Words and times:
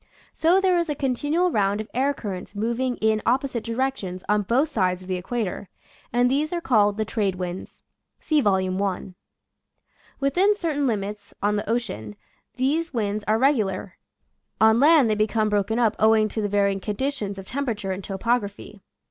So 0.33 0.59
there 0.59 0.79
is 0.79 0.89
a 0.89 0.95
continual 0.95 1.51
round 1.51 1.79
of 1.79 1.87
air 1.93 2.11
currents 2.11 2.55
moving 2.55 2.97
in 2.97 3.21
opposite 3.23 3.63
directions 3.63 4.23
on 4.27 4.41
both 4.41 4.69
sides 4.71 5.03
of 5.03 5.07
the 5.07 5.15
equator, 5.15 5.69
and 6.11 6.25
these 6.27 6.51
are 6.51 6.59
called 6.59 6.97
the 6.97 7.05
trade 7.05 7.35
winds. 7.35 7.83
(See 8.19 8.41
Vol. 8.41 8.81
I.) 8.83 9.13
Within 10.19 10.55
certain 10.55 10.87
limits, 10.87 11.35
on 11.43 11.55
the 11.55 11.69
ocean, 11.69 12.15
these 12.55 12.95
winds 12.95 13.23
are 13.27 13.37
regular; 13.37 13.99
on 14.59 14.79
land 14.79 15.07
they 15.07 15.13
become 15.13 15.49
broken 15.49 15.77
up 15.77 15.95
owing 15.99 16.27
to 16.29 16.41
the 16.41 16.49
varying 16.49 16.79
conditions 16.79 17.37
of 17.37 17.45
temperature 17.45 17.91
and 17.91 18.03
topography. 18.03 18.81